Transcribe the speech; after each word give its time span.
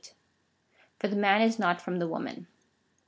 For 0.97 1.09
the 1.09 1.15
man 1.15 1.43
is 1.43 1.59
not 1.59 1.79
from 1.79 1.99
the 1.99 2.07
woman. 2.07 2.47